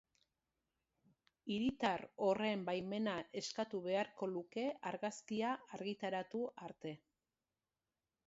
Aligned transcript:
Hiritar 1.55 2.01
horren 2.27 2.63
baimena 2.69 3.13
eskatu 3.43 3.83
beharko 3.89 4.29
luke 4.31 4.65
argazkia 4.93 5.51
argitaratu 5.79 6.41
arte. 6.69 6.95